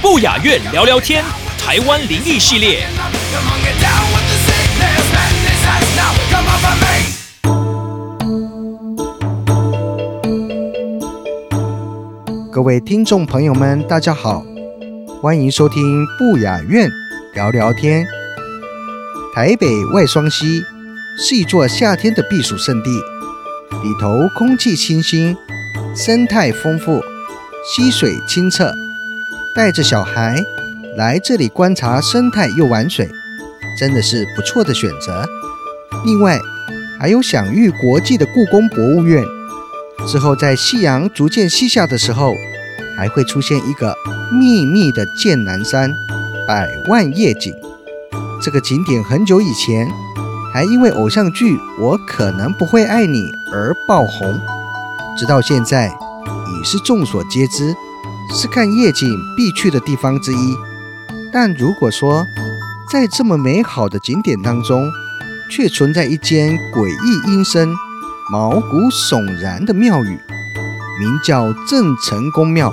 [0.00, 1.24] 不雅院聊聊天，
[1.58, 2.86] 台湾灵异系列。
[12.52, 14.44] 各位听众朋友们，大家好，
[15.20, 16.88] 欢迎收听不雅院
[17.34, 18.06] 聊聊天。
[19.34, 20.62] 台北外双溪
[21.18, 25.36] 是一座夏天的避暑胜地，里头空气清新，
[25.96, 27.00] 生态丰富，
[27.64, 28.74] 溪水清澈。
[29.54, 30.42] 带着小孩
[30.96, 33.08] 来这里观察生态又玩水，
[33.78, 35.24] 真的是不错的选择。
[36.04, 36.40] 另外，
[36.98, 39.22] 还有享誉国际的故宫博物院。
[40.08, 42.34] 之后，在夕阳逐渐西下的时候，
[42.96, 43.94] 还会出现一个
[44.32, 45.94] 秘密的剑南山
[46.48, 47.54] 百万夜景。
[48.42, 49.88] 这个景点很久以前
[50.52, 54.40] 还因为偶像剧《我可能不会爱你》而爆红，
[55.18, 57.74] 直到现在已是众所皆知，
[58.32, 60.56] 是看夜景必去的地方之一。
[61.32, 62.26] 但如果说
[62.90, 64.90] 在这么美好的景点当中，
[65.50, 67.74] 却存在一间诡异阴森。
[68.32, 70.18] 毛骨悚然的庙宇，
[70.98, 72.72] 名叫郑成功庙，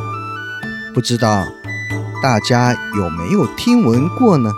[0.94, 1.46] 不知道
[2.24, 4.50] 大家有没有听闻过呢？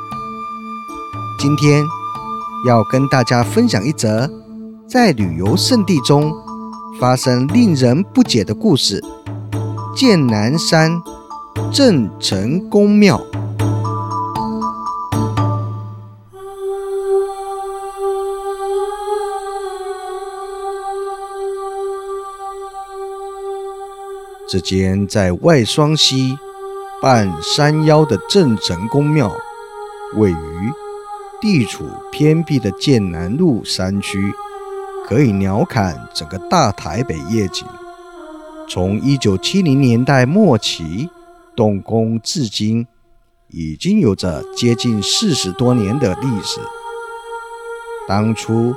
[1.39, 1.83] 今天
[2.67, 4.29] 要跟大家分享一则
[4.87, 6.31] 在旅游胜地中
[6.99, 9.03] 发生令人不解的故事——
[9.95, 11.01] 剑南山
[11.71, 13.19] 郑成功庙。
[24.47, 26.37] 这间在外双溪
[27.01, 29.31] 半山腰的郑成功庙，
[30.15, 30.35] 位于
[31.41, 34.31] 地处偏僻的剑南路山区，
[35.07, 37.67] 可以鸟瞰整个大台北夜景。
[38.69, 41.09] 从一九七零年代末期
[41.55, 42.87] 动工至今，
[43.49, 46.59] 已经有着接近四十多年的历史。
[48.07, 48.73] 当初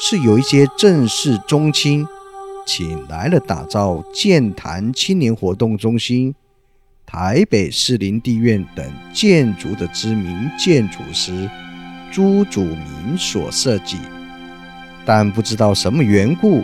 [0.00, 2.06] 是有一些正式宗亲。
[2.70, 6.34] 请来了打造建坛青年活动中心、
[7.06, 11.48] 台北市林地院等建筑的知名建筑师
[12.12, 13.96] 朱祖明所设计，
[15.08, 16.62] 但不知道什么缘故，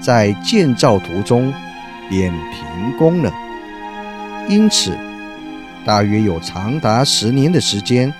[0.00, 1.52] 在建造途中
[2.08, 3.30] 便停工了。
[4.48, 4.96] 因此，
[5.84, 8.10] 大约有长达十年的时间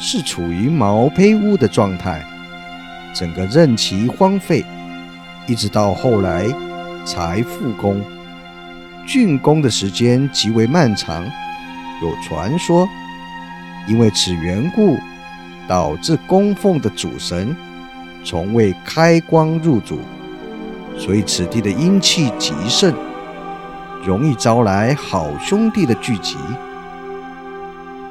[0.00, 2.20] 是处于毛坯屋的状态，
[3.14, 4.64] 整个任其荒废。
[5.46, 6.48] 一直到后来
[7.04, 8.02] 才复工，
[9.06, 11.24] 竣工的时间极为漫长。
[12.02, 12.88] 有传说，
[13.86, 14.98] 因为此缘故，
[15.68, 17.54] 导致供奉的主神
[18.24, 19.98] 从未开光入主，
[20.96, 22.92] 所以此地的阴气极盛，
[24.04, 26.36] 容易招来好兄弟的聚集。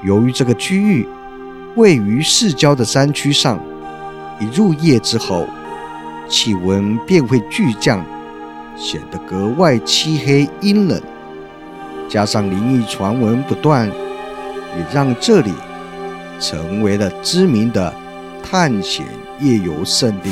[0.04, 1.08] 由于这个区域
[1.76, 3.60] 位于市郊的山区上，
[4.40, 5.48] 一入夜之后。
[6.30, 8.06] 气温便会巨降，
[8.76, 11.02] 显得格外漆黑阴冷。
[12.10, 15.54] 加上灵异传闻不断，也让这里
[16.38, 17.94] 成为了知名的
[18.44, 19.06] 探险
[19.40, 20.32] 夜游胜地。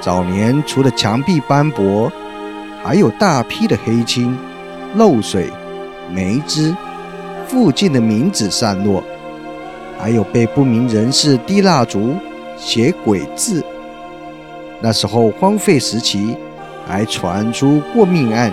[0.00, 2.12] 早年除了墙壁斑驳，
[2.82, 4.36] 还有大批的黑青、
[4.94, 5.50] 漏水、
[6.10, 6.74] 霉汁，
[7.46, 9.02] 附近的名字散落，
[9.98, 12.14] 还有被不明人士滴蜡烛。
[12.58, 13.64] 写鬼字。
[14.80, 16.36] 那时候荒废时期，
[16.86, 18.52] 还传出过命案。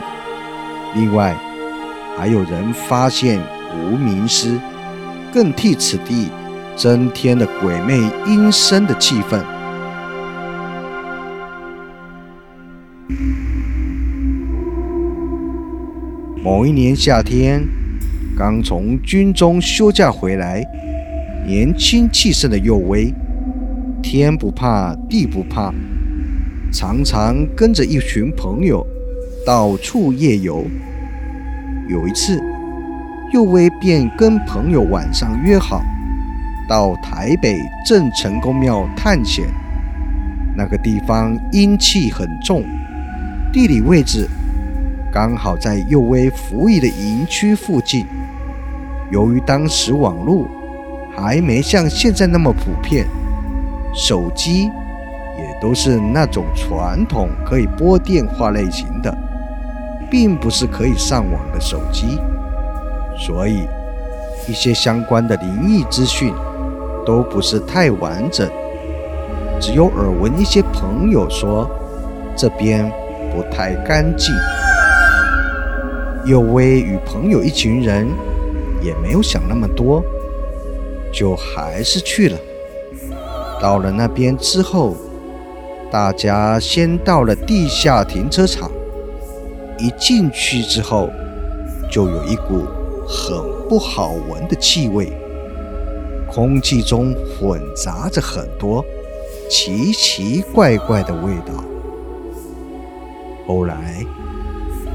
[0.95, 1.37] 另外，
[2.17, 3.39] 还有人发现
[3.75, 4.59] 无名尸，
[5.31, 6.29] 更替此地
[6.79, 9.43] 增添了鬼魅阴森的气氛。
[16.41, 17.67] 某一年夏天，
[18.37, 20.63] 刚从军中休假回来，
[21.45, 23.13] 年轻气盛的幼威。
[24.01, 25.73] 天不怕地不怕，
[26.71, 28.87] 常常跟着一群朋友
[29.45, 30.65] 到处夜游。
[31.89, 32.41] 有一次，
[33.33, 35.83] 佑威便跟朋友晚上约好，
[36.69, 39.45] 到台北郑成功庙探险。
[40.55, 42.63] 那个地方阴气很重，
[43.51, 44.27] 地理位置
[45.11, 48.05] 刚好在右威服役的营区附近。
[49.09, 50.47] 由于当时网络
[51.17, 53.07] 还没像现在那么普遍，
[53.93, 54.65] 手机
[55.37, 59.17] 也都是那种传统可以拨电话类型的，
[60.11, 62.19] 并不是可以上网的手机，
[63.17, 63.67] 所以
[64.47, 66.33] 一些相关的灵异资讯
[67.09, 68.47] 都不是太完整。
[69.59, 71.67] 只有耳闻一些朋友说
[72.37, 72.87] 这边
[73.33, 74.31] 不太干净。
[76.23, 78.07] 佑威与朋友一群人
[78.79, 80.03] 也没有想那么多，
[81.11, 82.37] 就还是去了。
[83.59, 84.95] 到了那边之后，
[85.89, 88.69] 大家先到了地下停车场。
[89.79, 91.09] 一进去之后，
[91.89, 92.67] 就有一股
[93.07, 93.35] 很
[93.67, 95.11] 不好闻的气味，
[96.39, 98.81] 空气中混杂着很多。
[99.49, 101.61] 奇奇怪怪的味道。
[103.45, 104.05] 后来，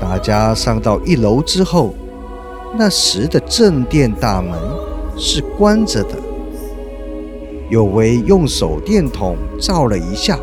[0.00, 1.93] 大家上到一楼之后，
[2.79, 4.58] 那时的正殿大门
[5.19, 6.17] 是关着的。
[7.69, 10.38] 有为用手电筒照了一下，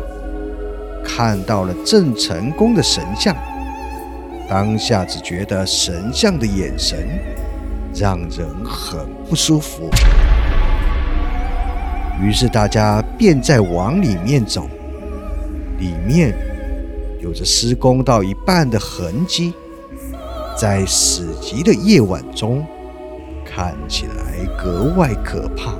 [1.04, 3.34] 看到了郑成功的神像。
[4.48, 7.08] 当下只觉得神像的眼神
[7.92, 9.90] 让人很不舒服。
[12.22, 14.68] 于是大家便在往里面走，
[15.80, 16.32] 里面
[17.20, 19.52] 有着施工到一半的痕迹，
[20.56, 22.64] 在死寂的夜晚中
[23.44, 25.74] 看起来格外可怕。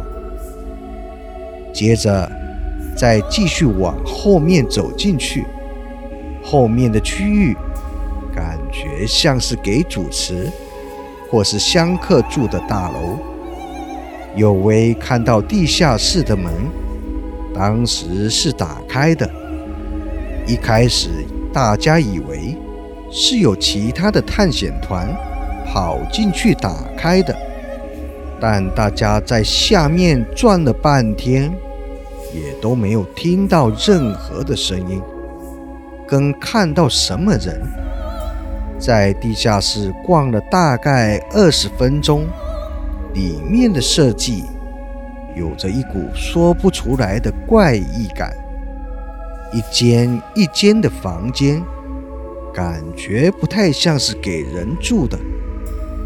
[1.73, 2.29] 接着
[2.97, 5.47] 再继续往后面走进去，
[6.43, 7.56] 后面的区域
[8.35, 10.50] 感觉像是给主持
[11.31, 13.17] 或是香客住的大楼。
[14.34, 16.50] 有为看到地下室的门，
[17.55, 19.29] 当时是打开的。
[20.46, 21.08] 一开始
[21.52, 22.56] 大家以为
[23.11, 25.08] 是有其他的探险团
[25.67, 27.37] 跑进去打开的，
[28.40, 31.52] 但大家在下面转了半天，
[32.34, 35.00] 也都没有听到任何的声音，
[36.08, 37.61] 跟看到什么人。
[38.79, 42.26] 在地下室逛了大概二十分钟。
[43.14, 44.44] 里面的设计
[45.37, 48.35] 有着一股说不出来的怪异感，
[49.53, 51.62] 一间一间的房间，
[52.53, 55.19] 感觉不太像是给人住的，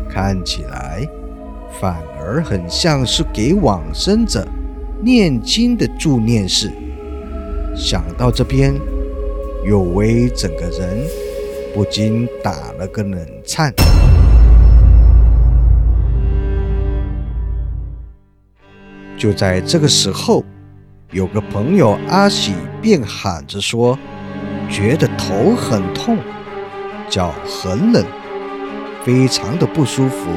[0.08, 1.06] 看起来
[1.80, 4.46] 反而很像是给往生者
[5.02, 6.70] 念经的助念室。
[7.74, 8.74] 想到这边，
[9.64, 11.04] 有为整个人
[11.74, 13.72] 不禁打了个冷颤。
[19.16, 20.44] 就在这个时候，
[21.10, 22.52] 有个朋友阿喜
[22.82, 23.98] 便喊着说
[24.68, 26.18] ：“觉得头很痛，
[27.08, 28.04] 脚很冷，
[29.04, 30.28] 非常的不舒服，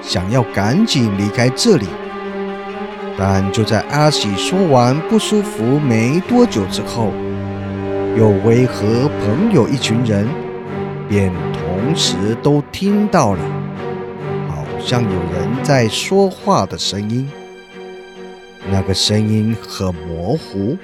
[0.00, 1.86] 想要赶紧离开这里。”
[3.18, 7.12] 但就在阿喜说完不舒服没多久之后，
[8.16, 10.26] 有为和朋友一群人
[11.10, 13.40] 便同时都听到了，
[14.48, 17.28] 好像有人在说话的声音。
[18.70, 20.76] 那个声音很模糊，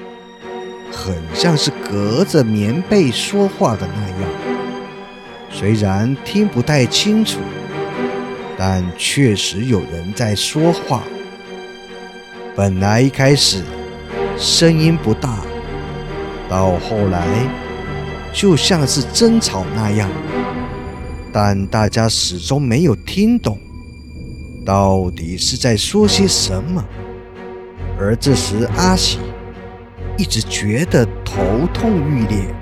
[0.90, 4.30] 很像是隔着棉被说话的那样。
[5.50, 7.38] 虽然听不太清楚，
[8.58, 11.02] 但确实有人在说话。
[12.54, 13.62] 本来一开始
[14.37, 15.38] 声音不大，
[16.49, 17.26] 到后来
[18.32, 20.11] 就像是争吵那样，
[21.32, 23.58] 但大家始终没有听懂
[24.66, 26.85] 到底是在说些什么。
[28.00, 29.18] 而这时，阿喜
[30.16, 31.42] 一直觉得头
[31.74, 32.54] 痛欲裂，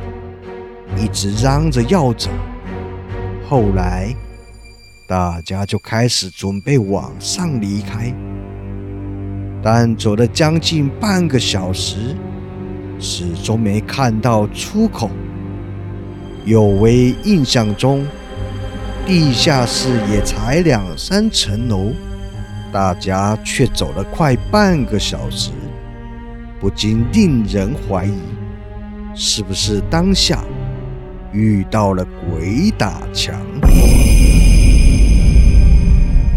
[0.96, 2.30] 一直嚷着要走。
[3.46, 4.16] 后来，
[5.06, 8.14] 大家就开始准备往上离开，
[9.62, 12.16] 但走了将近半个小时，
[12.98, 15.10] 始终没看到出口。
[16.46, 18.06] 有为印象中，
[19.04, 21.92] 地下室也才两三层楼。
[22.73, 25.50] 大家却走了快半个小时，
[26.61, 28.18] 不禁令人怀疑，
[29.14, 30.42] 是不是当下
[31.32, 33.35] 遇到了鬼打墙？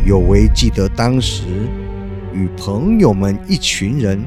[0.06, 1.44] 有为记得当时
[2.34, 4.24] 与朋友们一群人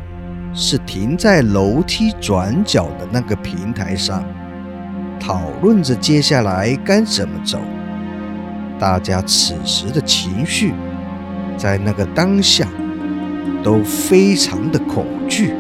[0.53, 4.23] 是停在楼梯转角的那个平台上，
[5.19, 7.59] 讨论着接下来该怎么走。
[8.79, 10.75] 大家此时的情绪。
[11.57, 12.67] 在那个当下，
[13.63, 15.55] 都非常的恐惧，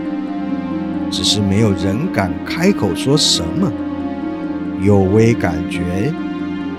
[1.10, 3.70] 只是没有人敢开口说什么。
[4.80, 6.12] 有微感觉，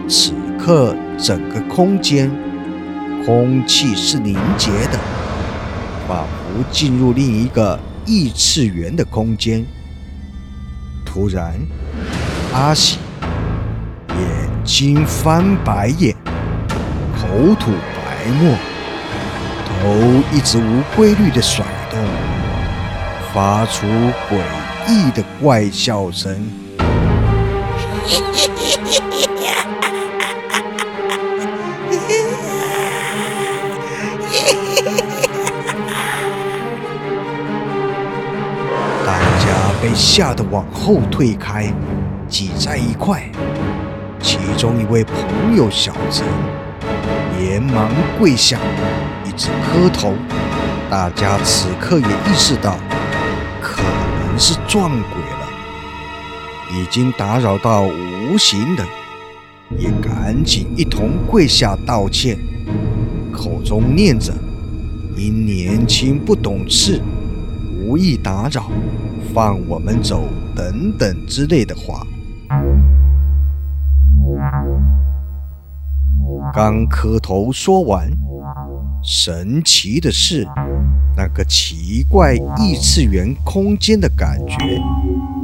[0.09, 2.29] 此刻整个空间
[3.25, 4.99] 空气是凝结的，
[6.05, 9.65] 仿佛进入另一个异次元的空间。
[11.05, 11.53] 突然，
[12.51, 12.97] 阿喜
[14.09, 16.13] 眼睛翻白眼，
[17.15, 18.53] 口吐白沫，
[19.83, 19.89] 头
[20.31, 21.99] 一直无规律的甩动，
[23.33, 23.85] 发出
[24.29, 24.39] 诡
[24.87, 26.33] 异的怪笑声。
[39.05, 39.45] 大家
[39.81, 41.65] 被吓得往后退开，
[42.29, 43.21] 挤在一块。
[44.21, 46.25] 其中一位朋友小陈
[47.37, 48.57] 连忙跪下，
[49.35, 50.13] 直磕头。
[50.89, 52.77] 大家此刻也意识到，
[53.61, 55.47] 可能是撞鬼了，
[56.71, 58.85] 已经打扰到无形的，
[59.77, 62.37] 也赶紧一同跪下道歉，
[63.31, 64.31] 口中念着
[65.17, 67.01] “因年轻不懂事，
[67.81, 68.69] 无意打扰，
[69.33, 72.05] 放我们走”等等之类的话。
[76.53, 78.12] 刚磕头说完，
[79.05, 80.47] 神奇的是，
[81.17, 84.81] 那个奇怪异次元空间的感觉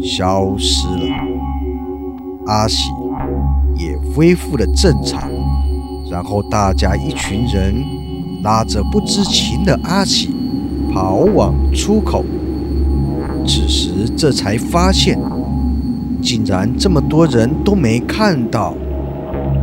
[0.01, 1.06] 消失了，
[2.48, 2.89] 阿喜
[3.75, 5.30] 也恢复了正常。
[6.10, 7.84] 然后大家一群人
[8.44, 10.34] 拉着不知情的阿喜
[10.94, 12.24] 跑往出口。
[13.46, 15.20] 此时这才发现，
[16.22, 18.74] 竟然这么多人都没看到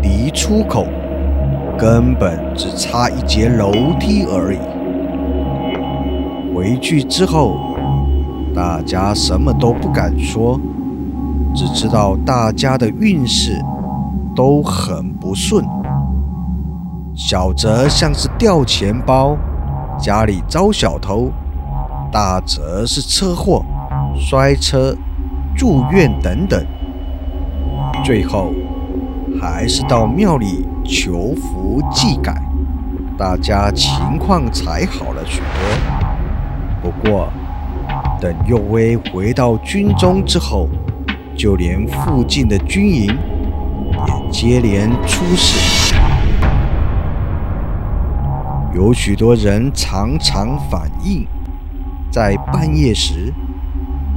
[0.03, 0.87] 离出口。
[1.79, 4.59] 根本只差一节楼梯而已。
[6.55, 7.57] 回去之后，
[8.55, 10.59] 大家什么都不敢说，
[11.55, 13.63] 只知道大家的运势
[14.35, 15.65] 都很不顺。
[17.15, 19.37] 小则像是掉钱包，
[19.99, 21.31] 家里遭小偷；
[22.11, 23.63] 大则是车祸、
[24.15, 24.95] 摔车、
[25.55, 26.65] 住院等等。
[28.03, 28.51] 最后。
[29.39, 32.41] 还是到庙里求福祭改，
[33.19, 35.47] 大家情况才好了许多。
[36.81, 37.29] 不过，
[38.21, 40.69] 等佑威回到军中之后，
[41.37, 43.07] 就连附近的军营
[44.07, 45.95] 也接连出事，
[48.75, 51.27] 有许多人常常反映，
[52.11, 53.33] 在半夜时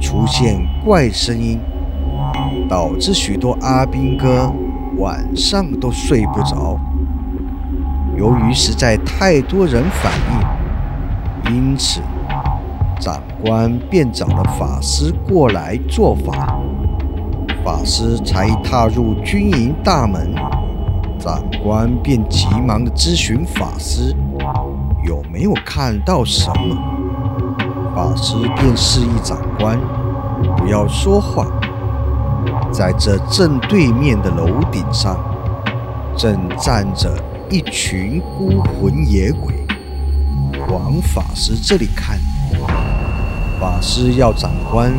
[0.00, 1.58] 出现怪声音，
[2.68, 4.52] 导致许多阿兵哥。
[5.00, 6.78] 晚上都睡不着，
[8.18, 10.12] 由于实在太多人反
[11.48, 12.02] 映，因此
[13.00, 16.54] 长官便找了法师过来做法。
[17.64, 20.34] 法师才踏入军营大门，
[21.18, 24.14] 长官便急忙的咨询法师
[25.02, 26.76] 有没有看到什么。
[27.94, 29.78] 法师便示意长官
[30.58, 31.46] 不要说话。
[32.72, 35.18] 在这正对面的楼顶上，
[36.16, 37.12] 正站着
[37.50, 39.54] 一群孤魂野鬼，
[40.68, 42.18] 往法师这里看。
[43.60, 44.92] 法师要长官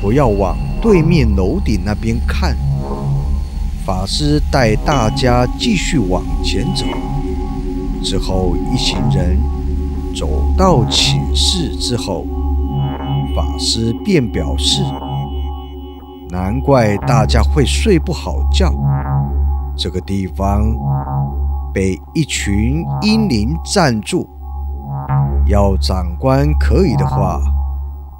[0.00, 2.56] 不要往对面楼顶那边看。
[3.84, 6.84] 法师带大家继续往前走。
[8.02, 9.38] 之后，一行人
[10.14, 12.24] 走到寝室之后，
[13.34, 14.82] 法师便表示。
[16.30, 18.72] 难怪大家会睡不好觉。
[19.76, 20.62] 这个地方
[21.72, 24.26] 被一群阴灵占住，
[25.46, 27.38] 要长官可以的话，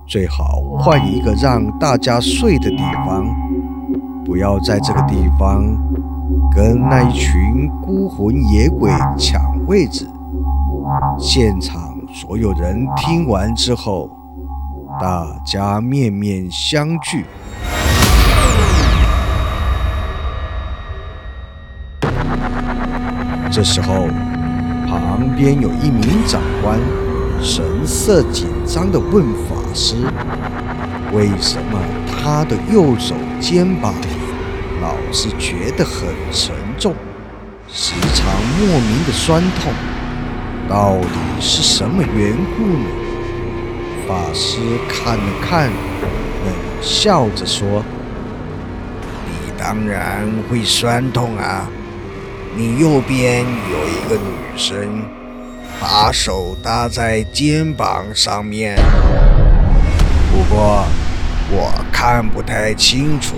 [0.07, 3.27] 最好换一个让大家睡的地方，
[4.25, 5.65] 不要在这个地方
[6.55, 10.09] 跟那一群孤魂野鬼抢位置。
[11.19, 14.11] 现场所有人听完之后，
[15.01, 17.25] 大家面面相觑。
[23.57, 24.07] 这时候，
[24.87, 26.79] 旁边有一名长官，
[27.41, 29.97] 神色紧张地问法师
[31.17, 33.95] ：“为什么他的右手肩膀
[34.83, 36.95] 老是觉得很沉重，
[37.67, 38.27] 时常
[38.61, 39.73] 莫名的酸痛？
[40.69, 42.85] 到底是什么缘故呢？”
[44.07, 45.71] 法师看了看，
[46.45, 47.83] 冷笑着说
[49.25, 51.67] ：“你当然会酸痛啊。”
[52.59, 55.03] 你右边有一个女生，
[55.79, 58.75] 把手搭在肩膀上面。
[60.33, 60.87] 不过
[61.51, 63.35] 我看不太清楚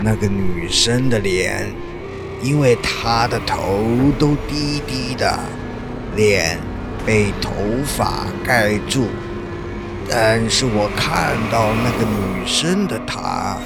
[0.00, 1.70] 那个女生的脸，
[2.40, 3.84] 因为她的头
[4.18, 5.38] 都低低的，
[6.16, 6.58] 脸
[7.04, 7.52] 被头
[7.84, 9.08] 发盖住。
[10.08, 13.58] 但是我看到那个女生的她，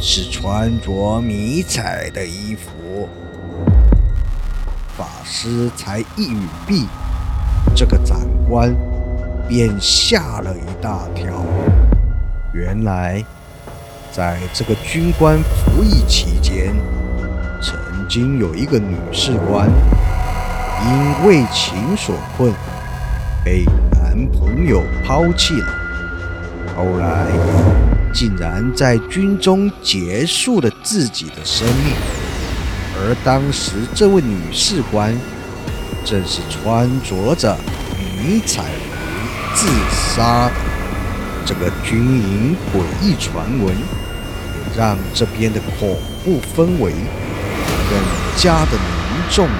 [0.00, 2.70] 是穿着迷彩的衣服。
[4.96, 6.86] 法师才一语毕，
[7.74, 8.72] 这个长官
[9.48, 11.44] 便吓了一大跳。
[12.52, 13.24] 原来，
[14.12, 16.72] 在这个军官服役期间，
[17.60, 17.76] 曾
[18.08, 19.68] 经有一个女士官
[20.86, 22.52] 因为情所困，
[23.44, 25.66] 被男朋友抛弃了。
[26.76, 27.26] 后来，
[28.12, 32.23] 竟然在军中结束了自己的生命。
[32.96, 35.14] 而当时这位女士官，
[36.04, 37.56] 正是穿着着
[37.98, 38.68] 迷彩服
[39.54, 39.66] 自
[40.14, 40.52] 杀的。
[41.46, 46.92] 这个军营诡异传闻，也让这边的恐怖氛围
[47.90, 47.98] 更
[48.36, 49.52] 加的凝重了。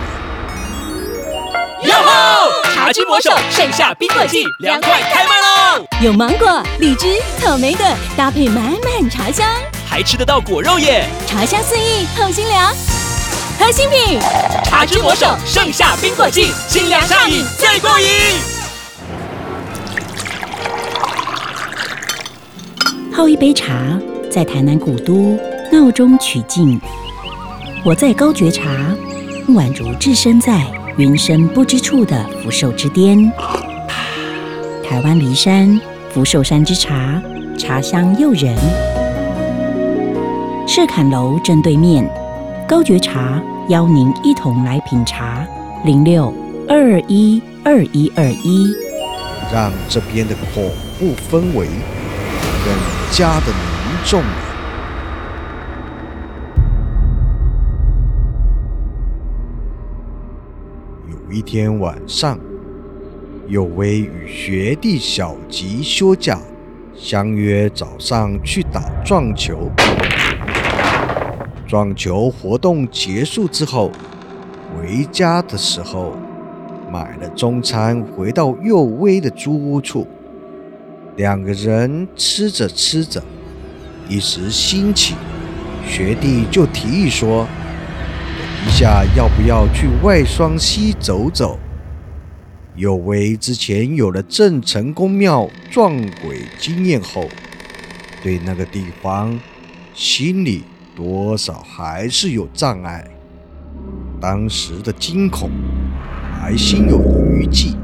[1.82, 2.72] 哟吼！
[2.74, 5.84] 茶之魔手盛夏冰乐季凉快开卖喽！
[6.00, 7.86] 有芒果、荔枝、草莓等，
[8.16, 9.46] 搭配满满茶香，
[9.86, 11.06] 还吃得到果肉耶！
[11.26, 12.74] 茶香四溢，透心凉。
[13.58, 14.18] 喝新品，
[14.64, 18.06] 茶之魔手盛夏冰果季，清凉上瘾最过瘾。
[23.14, 23.72] 泡一杯茶，
[24.30, 25.38] 在台南古都
[25.72, 26.80] 闹中取静。
[27.84, 28.62] 我在高觉茶，
[29.48, 33.30] 宛如置身在云深不知处的福寿之巅。
[34.82, 35.80] 台湾梨山
[36.12, 37.22] 福寿山之茶，
[37.56, 38.56] 茶香诱人。
[40.66, 42.08] 赤坎楼正对面，
[42.66, 45.46] 高觉茶邀您一同来品茶。
[45.84, 46.32] 零六
[46.66, 48.72] 二一二一二一，
[49.52, 51.66] 让这边的恐怖氛围
[52.64, 52.74] 更
[53.10, 54.22] 加的凝重。
[61.10, 62.38] 有一天晚上，
[63.46, 66.38] 有位与学弟小吉休假，
[66.96, 69.70] 相约早上去打撞球。
[71.74, 73.90] 撞球活动结束之后，
[74.70, 76.16] 回家的时候
[76.88, 80.06] 买了中餐，回到佑威的租屋处。
[81.16, 83.20] 两个人吃着吃着，
[84.08, 85.16] 一时兴起，
[85.84, 87.44] 学弟就提议说
[88.64, 91.58] ：“一下要不要去外双溪走走？”
[92.76, 97.28] 有为之前有了郑成功庙撞鬼经验后，
[98.22, 99.40] 对那个地方
[99.92, 100.62] 心里
[100.94, 103.04] 多少还是有障碍。
[104.20, 105.50] 当时的惊恐
[106.40, 106.98] 还心有
[107.30, 107.76] 余悸。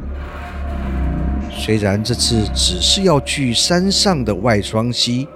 [1.50, 5.28] 虽然这次只是要去山上的外双溪，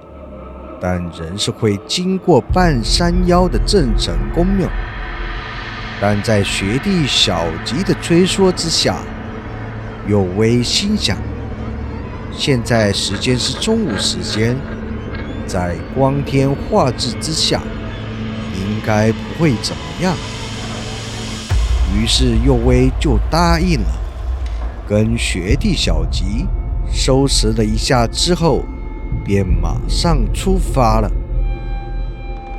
[0.81, 4.69] 但仍是会经过半山腰的郑成功庙。
[6.01, 8.97] 但在学弟小吉的催说之下，
[10.09, 11.19] 有为心想：
[12.33, 14.57] 现在时间是中午时间，
[15.47, 17.61] 在光天化日之下，
[18.55, 20.17] 应该不会怎么样。
[21.97, 24.01] 于是佑威就答应了。
[24.87, 26.47] 跟学弟小吉
[26.93, 28.65] 收拾了一下之后，
[29.25, 31.11] 便马上出发了。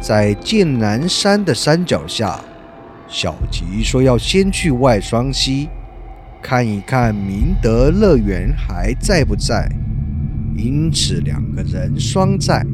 [0.01, 2.39] 在剑南山的山脚下，
[3.07, 5.69] 小吉说要先去外双溪
[6.41, 9.69] 看一看明德乐园还在不在，
[10.55, 12.65] 因此两个人双在，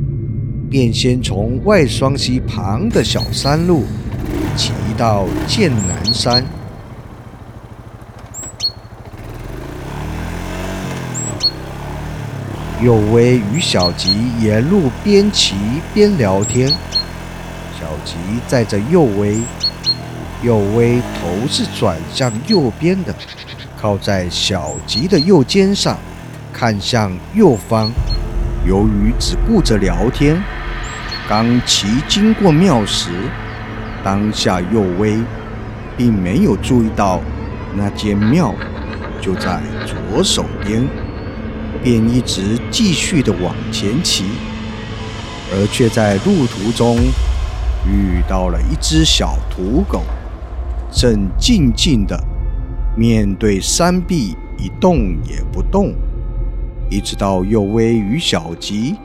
[0.72, 3.84] 便先从外双溪旁的小山路
[4.56, 6.42] 骑到剑南山。
[12.82, 15.56] 佑威与小吉沿路边骑
[15.94, 16.70] 边聊天。
[17.78, 18.16] 小吉
[18.48, 19.40] 载着佑威，
[20.42, 23.14] 佑威头是转向右边的，
[23.78, 25.98] 靠在小吉的右肩上，
[26.54, 27.92] 看向右方。
[28.66, 30.40] 由于只顾着聊天，
[31.32, 33.10] 当骑经过庙时，
[34.04, 35.18] 当下佑威
[35.96, 37.22] 并没有注意到
[37.74, 38.54] 那间庙
[39.22, 40.86] 就在左手边。
[41.82, 44.26] 便一直继续的往前骑，
[45.54, 46.98] 而却在路途中
[47.88, 50.04] 遇到了一只小土狗，
[50.92, 52.22] 正静静的
[52.96, 55.94] 面对山壁一动也不动，
[56.90, 58.98] 一直到右威与小吉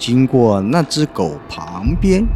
[0.00, 2.26] 经过那只狗旁边，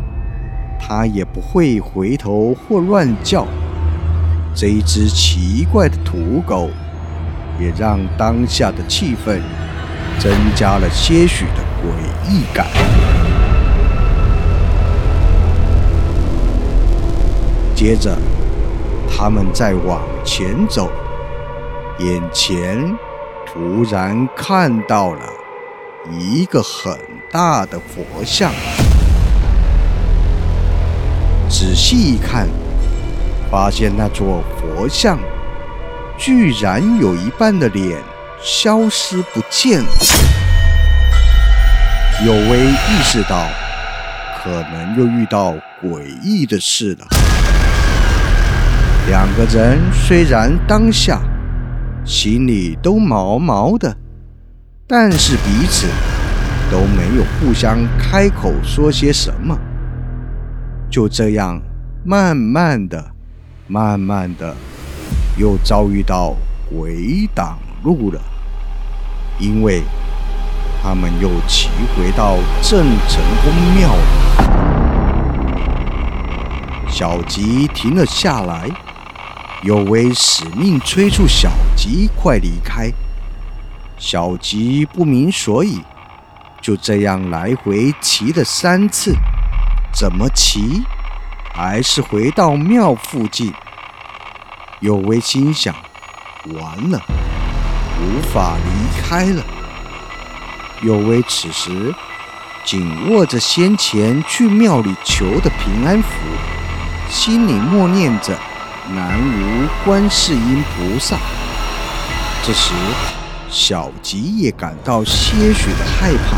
[0.78, 3.44] 它也不会回头或乱叫。
[4.54, 6.70] 这一只奇怪的土狗。
[7.56, 9.40] 也让当下的气氛
[10.18, 11.86] 增加了些许的诡
[12.28, 12.66] 异感。
[17.76, 18.18] 接着，
[19.08, 20.90] 他们再往前走，
[22.00, 22.92] 眼前
[23.46, 25.20] 突然看到了
[26.10, 26.98] 一个很
[27.30, 28.52] 大的佛像。
[31.48, 32.48] 仔细一看，
[33.50, 35.18] 发现那座佛像
[36.18, 37.98] 居然有一半的脸
[38.42, 39.88] 消失不见了。
[42.24, 43.46] 有为意识到，
[44.42, 47.06] 可能又遇到诡异的事了。
[49.08, 51.20] 两个人虽然当下
[52.04, 53.94] 心里都毛毛的，
[54.86, 55.86] 但是彼此
[56.70, 59.58] 都没有互相开口说些什么。
[60.90, 61.58] 就这样，
[62.04, 63.12] 慢慢的、
[63.66, 64.54] 慢慢的，
[65.38, 66.36] 又遭遇到
[66.68, 68.20] 鬼挡路了，
[69.38, 69.82] 因为
[70.82, 74.02] 他们又骑回到郑成功庙了。
[76.90, 78.68] 小吉停了下来，
[79.62, 82.92] 有为使命催促小吉快离开。
[84.06, 85.80] 小吉不明所以，
[86.60, 89.16] 就这样来回骑了三次。
[89.94, 90.82] 怎么骑，
[91.54, 93.50] 还是回到庙附近？
[94.80, 95.74] 有为心想：
[96.48, 97.00] 完了，
[97.98, 99.42] 无法离开了。
[100.82, 101.94] 有为此时
[102.62, 106.10] 紧握着先前去庙里求的平安符，
[107.08, 108.38] 心里默念着
[108.94, 111.16] “南无观世音菩萨”。
[112.46, 112.74] 这时，
[113.56, 116.36] 小吉也感到些许的害怕，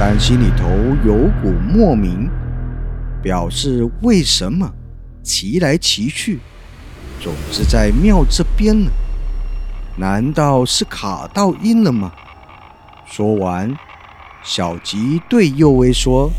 [0.00, 0.66] 但心里头
[1.04, 2.30] 有股莫名。
[3.22, 4.72] 表示为什么
[5.22, 6.38] 骑来骑去，
[7.20, 8.90] 总是在庙这边呢？
[9.98, 12.10] 难道是卡到阴了吗？
[13.04, 13.76] 说完，
[14.42, 16.30] 小吉对右威说：“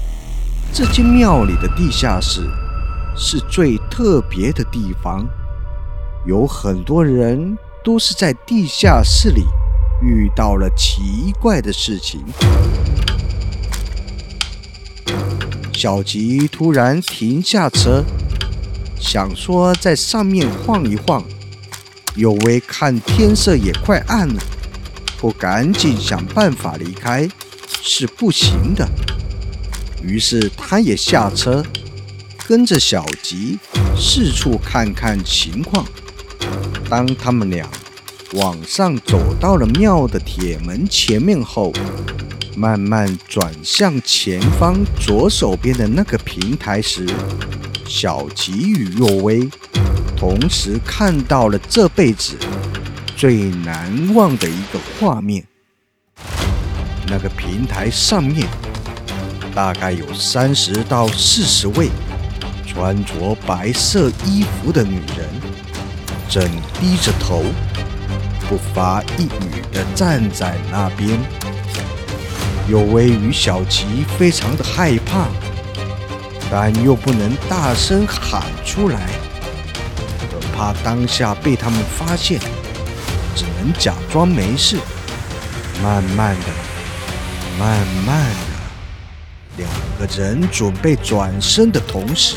[0.74, 2.42] 这间庙里的地下室
[3.16, 5.28] 是最特别的地方，
[6.26, 9.44] 有很多人都是在地下室里
[10.02, 12.24] 遇到了奇怪的事情。”
[15.74, 18.04] 小吉突然停下车，
[19.00, 21.24] 想说在上面晃一晃。
[22.16, 24.42] 有为看天色也快暗了，
[25.18, 27.30] 不赶紧想办法离开
[27.82, 28.86] 是不行的。
[30.04, 31.64] 于是他也下车，
[32.46, 33.58] 跟着小吉
[33.96, 35.86] 四处看看情况。
[36.90, 37.66] 当他们俩
[38.34, 41.74] 往上走到了庙的铁门前面后，
[42.56, 47.08] 慢慢转向前方左手边的那个平台时，
[47.88, 49.50] 小吉与若薇
[50.16, 52.38] 同时看到了这辈子
[53.16, 55.44] 最难忘的一个画面。
[57.08, 58.48] 那个平台上面
[59.56, 61.90] 大概有三十到四十位
[62.68, 65.28] 穿着白色衣服的女人，
[66.30, 66.44] 正
[66.80, 67.44] 低着头
[68.50, 71.18] 不发一语地站在那边。
[72.68, 73.86] 有为与小吉
[74.18, 75.28] 非常的害怕，
[76.52, 79.08] 但又不能大声喊出来，
[80.30, 82.40] 可怕当下被他们发现，
[83.36, 84.78] 只能假装没事。
[85.82, 86.48] 慢慢的，
[87.58, 92.36] 慢慢的，两个人准备转身的同时，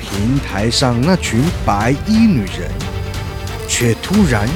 [0.00, 2.70] 平台上那群白衣女人
[3.68, 4.48] 却突然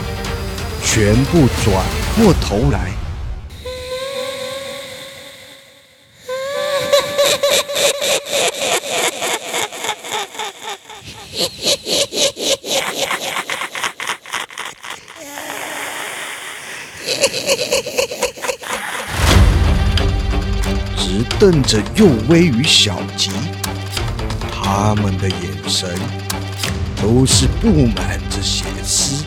[0.94, 1.82] 全部转
[2.16, 2.92] 过头来。
[20.98, 23.30] 直瞪着右威与小吉，
[24.52, 25.88] 他们的眼神
[27.00, 29.21] 都是布满着血丝，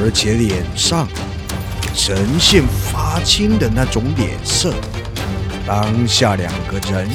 [0.00, 1.06] 而且脸上
[1.94, 4.72] 呈现发青的那种脸色。
[5.66, 7.08] 当下两个人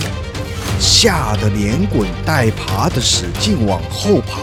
[0.79, 4.41] 吓得连滚带爬的使劲往后跑，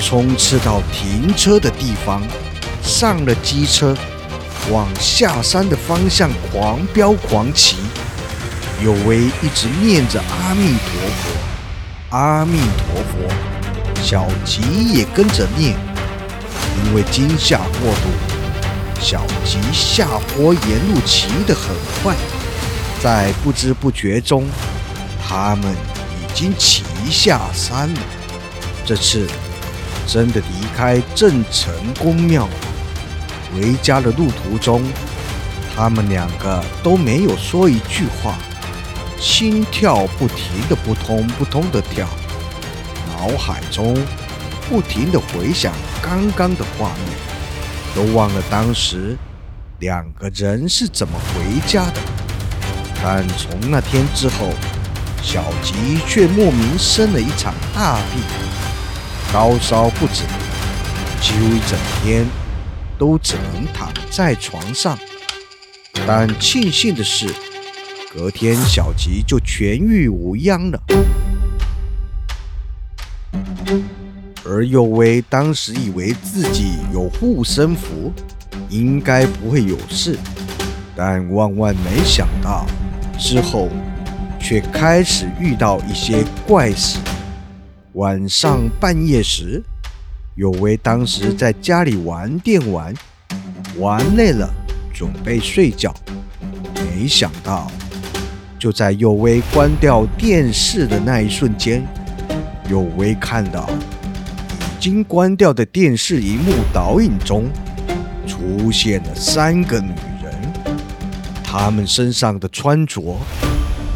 [0.00, 2.22] 冲刺到停车的地方，
[2.82, 3.96] 上了机车。
[4.70, 7.76] 往下山的方向狂飙狂骑，
[8.82, 13.30] 有为一直念着阿弥陀佛，阿弥陀佛。
[14.02, 14.62] 小吉
[14.94, 15.76] 也跟着念，
[16.76, 22.14] 因为惊吓过度，小吉下坡沿路骑得很快，
[23.02, 24.46] 在不知不觉中，
[25.26, 28.00] 他们已经骑下山了。
[28.84, 29.26] 这次
[30.06, 32.48] 真的离开郑成功庙。
[33.52, 34.82] 回家的路途中，
[35.76, 38.36] 他们两个都没有说一句话，
[39.20, 42.08] 心跳不停的扑通扑通的跳，
[43.08, 43.96] 脑海中
[44.68, 45.72] 不停的回想
[46.04, 47.16] 刚刚的画面，
[47.94, 49.16] 都忘了当时
[49.80, 52.00] 两个人是怎么回家的。
[53.02, 54.50] 但从那天之后，
[55.22, 58.22] 小吉却莫名生了一场大病，
[59.32, 60.24] 高烧不止，
[61.22, 62.26] 几乎一整天。
[62.96, 64.96] 都只能躺在床上，
[66.06, 67.26] 但庆幸的是，
[68.14, 70.80] 隔天小吉就痊愈无恙了。
[74.44, 78.12] 而佑威当时以为自己有护身符，
[78.68, 80.18] 应该不会有事，
[80.94, 82.66] 但万万没想到，
[83.18, 83.68] 之后
[84.38, 86.98] 却开始遇到一些怪事。
[87.94, 89.62] 晚上半夜时。
[90.36, 92.92] 有为当时在家里玩电玩，
[93.78, 94.52] 玩累了
[94.92, 95.94] 准备睡觉，
[96.74, 97.70] 没想到
[98.58, 101.86] 就在有为关掉电视的那一瞬间，
[102.68, 103.70] 有为看到
[104.84, 107.48] 经关掉的电视荧幕导影中
[108.26, 109.88] 出现了三个女
[110.22, 110.34] 人，
[111.42, 113.16] 她们身上的穿着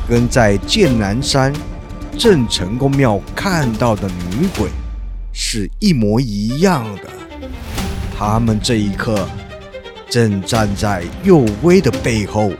[0.08, 1.52] 跟在剑南山
[2.16, 4.70] 郑成功庙看到的女鬼。
[5.30, 7.10] 是一模一样的。
[8.16, 9.28] 她们这一刻
[10.08, 12.50] 正站在佑威的背后，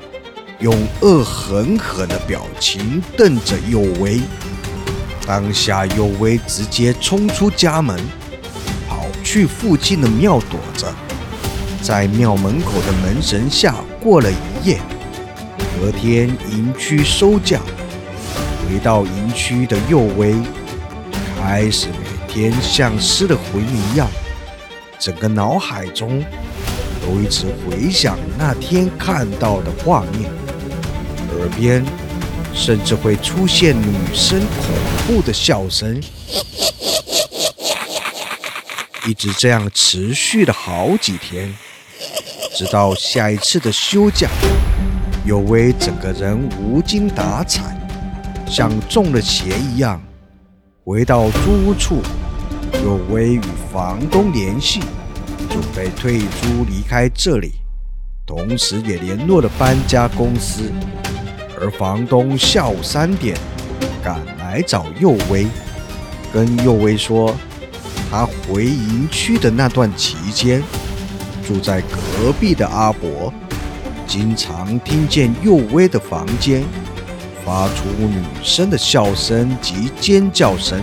[0.61, 4.21] 用恶狠狠的表情瞪着佑威。
[5.29, 7.95] 当下右威直接冲出家门，
[8.89, 10.91] 跑去附近的庙躲着，
[11.83, 14.81] 在庙门口的门神下过了一夜。
[15.79, 17.61] 隔天营区收假，
[18.65, 20.35] 回到营区的右威
[21.39, 22.09] 开始每。
[22.31, 24.07] 天像失了魂一样，
[24.99, 26.23] 整个脑海中
[27.01, 30.31] 都一直回想那天看到的画面，
[31.33, 31.83] 耳边
[32.59, 34.69] 甚至会出现女生恐
[35.07, 36.03] 怖的笑声，
[39.07, 41.55] 一直这样持续了好几天，
[42.55, 44.29] 直到下一次的休假，
[45.25, 47.63] 有为整个人无精打采，
[48.47, 50.03] 像中了邪一样。
[50.85, 52.03] 回到租屋处，
[52.85, 53.41] 有为与
[53.73, 54.81] 房东联系，
[55.49, 57.53] 准备退租离开这里，
[58.27, 60.73] 同时也联络了搬家公司。
[61.61, 63.37] 而房东下午三点
[64.03, 65.47] 赶来找佑威，
[66.33, 67.35] 跟佑威说，
[68.11, 70.63] 他回营区的那段期间，
[71.47, 73.33] 住在隔壁的阿伯，
[74.07, 76.63] 经常听见佑威的房间。
[77.45, 80.83] 发出女生的笑声及尖叫声，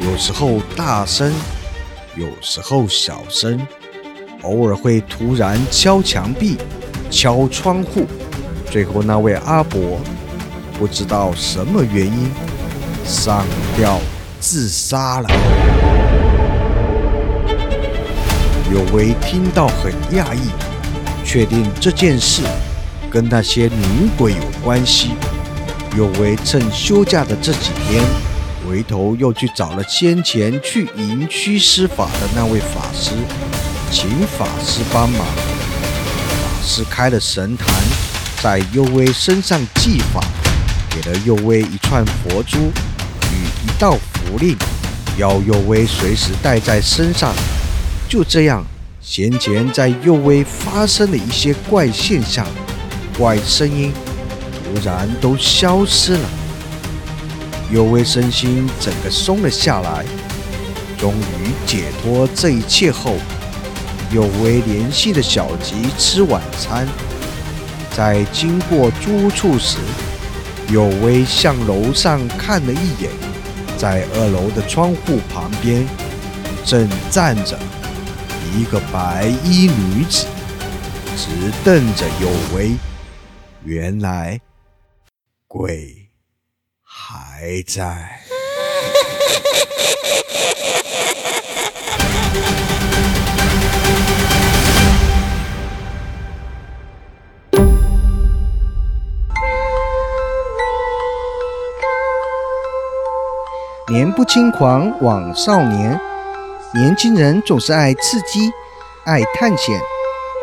[0.00, 1.30] 有时候大声，
[2.16, 3.60] 有时候小声，
[4.42, 6.56] 偶尔会突然敲墙壁、
[7.10, 8.06] 敲窗户。
[8.70, 9.98] 最后，那位阿伯
[10.78, 12.30] 不知道什么原因
[13.04, 13.44] 上
[13.76, 13.98] 吊
[14.38, 15.28] 自杀了。
[18.70, 20.50] 有为听到很讶异，
[21.24, 22.42] 确定这件事
[23.10, 25.12] 跟那些女鬼有关系。
[25.96, 28.04] 有为趁休假的这几天，
[28.68, 33.12] 回头又去找了先前去营区施法的那位法师，
[33.90, 35.20] 请法师帮忙。
[35.20, 37.66] 法师开了神坛，
[38.40, 40.24] 在佑威身上祭法，
[40.88, 44.56] 给了佑威一串佛珠与一道符令，
[45.16, 47.34] 要佑威随时带在身上。
[48.08, 48.64] 就这样，
[49.00, 52.46] 先前在佑威发生的一些怪现象、
[53.18, 53.92] 怪声音。
[54.52, 56.28] 突然都消失了，
[57.72, 60.04] 尤为身心整个松了下来。
[60.96, 63.16] 终于解脱这一切后，
[64.12, 66.86] 有为联系的小吉吃晚餐。
[67.98, 69.76] 在经过租处时，
[70.68, 73.10] 有为向楼上看了一眼，
[73.76, 75.84] 在二楼的窗户旁边
[76.64, 77.58] 正站着
[78.54, 80.28] 一个白衣女子，
[81.16, 82.76] 直瞪着有为。
[83.64, 84.40] 原来。
[85.48, 86.08] 鬼
[86.84, 88.20] 还在。
[103.90, 105.98] 年不轻狂枉少年，
[106.74, 108.50] 年轻人总是爱刺激、
[109.06, 109.80] 爱探险、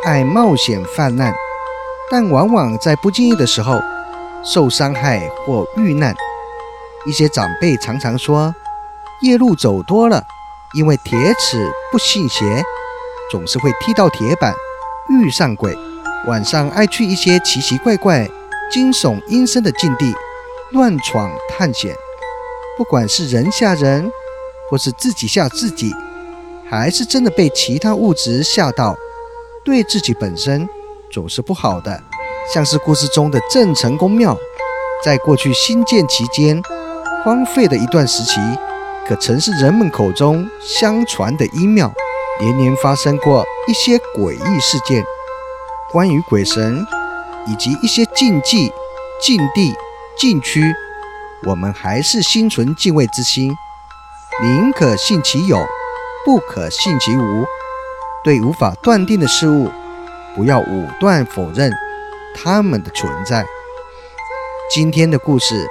[0.03, 1.31] 爱冒险泛滥，
[2.09, 3.79] 但往往在不经意的时候。
[4.43, 6.15] 受伤害或遇难，
[7.07, 8.53] 一些长辈常常说，
[9.21, 10.23] 夜路走多了，
[10.73, 12.63] 因为铁齿不信邪，
[13.31, 14.53] 总是会踢到铁板，
[15.09, 15.75] 遇上鬼，
[16.27, 18.27] 晚上爱去一些奇奇怪怪、
[18.71, 20.13] 惊悚阴森的境地
[20.71, 21.95] 乱闯探险。
[22.77, 24.11] 不管是人吓人，
[24.69, 25.93] 或是自己吓自己，
[26.69, 28.95] 还是真的被其他物质吓到，
[29.63, 30.67] 对自己本身
[31.09, 32.03] 总是不好的。
[32.53, 34.37] 像是故事中的郑成功庙，
[35.03, 36.61] 在过去新建期间
[37.23, 38.39] 荒废的一段时期，
[39.07, 41.91] 可曾是人们口中相传的阴庙，
[42.41, 45.03] 连年发生过一些诡异事件。
[45.91, 46.85] 关于鬼神
[47.47, 48.71] 以及一些禁忌、
[49.21, 49.73] 禁地、
[50.17, 50.61] 禁区，
[51.45, 53.55] 我们还是心存敬畏之心，
[54.41, 55.63] 宁可信其有，
[56.25, 57.45] 不可信其无。
[58.23, 59.69] 对无法断定的事物，
[60.35, 61.71] 不要武断否认。
[62.35, 63.45] 他们的存在。
[64.73, 65.69] 今天的故事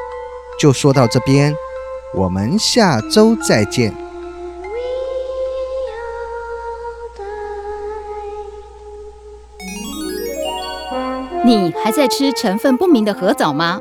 [0.60, 1.54] 就说到这边，
[2.14, 3.92] 我们下周再见。
[11.44, 13.80] 你还在吃成分不明的核藻吗？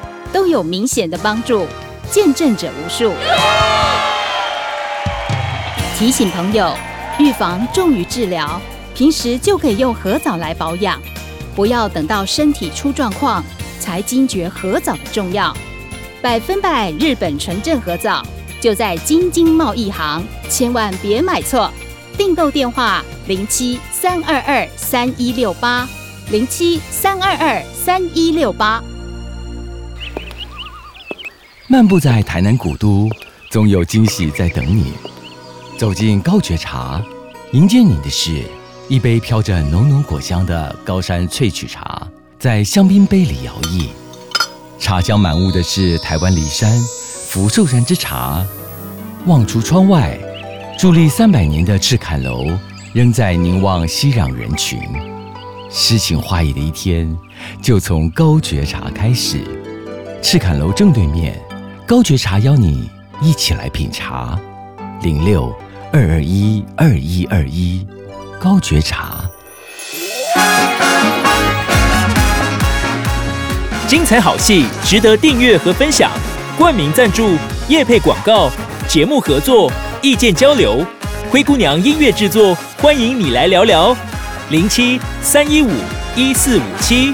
[0.31, 1.67] 都有明显的帮助，
[2.09, 3.13] 见证者无数。
[5.97, 6.75] 提醒朋友，
[7.19, 8.59] 预防重于治疗，
[8.95, 10.99] 平时就可以用核藻来保养，
[11.55, 13.43] 不要等到身体出状况
[13.79, 15.55] 才惊觉核藻的重要。
[16.21, 18.23] 百分百日本纯正合藻，
[18.59, 21.71] 就在京津贸易行，千万别买错。
[22.17, 25.87] 订购电话：零七三二二三一六八，
[26.29, 28.83] 零七三二二三一六八。
[31.71, 33.09] 漫步在台南古都，
[33.49, 34.91] 总有惊喜在等你。
[35.77, 37.01] 走进高觉茶，
[37.53, 38.43] 迎接你的是
[38.89, 42.05] 一杯飘着浓浓果香的高山萃取茶，
[42.37, 43.87] 在香槟杯里摇曳。
[44.79, 46.77] 茶香满屋的是台湾梨山
[47.29, 48.45] 福寿山之茶，
[49.25, 50.19] 望出窗外，
[50.77, 52.51] 伫立三百年的赤坎楼
[52.93, 54.77] 仍在凝望熙攘人群。
[55.69, 57.17] 诗情画意的一天，
[57.61, 59.41] 就从高觉茶开始。
[60.21, 61.41] 赤坎楼正对面，
[61.91, 62.89] 高觉茶邀你
[63.21, 64.39] 一起来品茶。
[65.01, 65.53] 零六
[65.91, 67.85] 二二一二一二一，
[68.39, 69.29] 高觉茶。
[73.89, 76.09] 精彩好戏值得订阅和分享，
[76.57, 77.35] 冠名赞助、
[77.67, 78.49] 夜配广告、
[78.87, 79.69] 节目合作、
[80.01, 80.85] 意见交流，
[81.29, 83.93] 灰姑娘音乐制作，欢迎你来聊聊，
[84.49, 85.69] 零七三一五
[86.15, 87.13] 一四五七。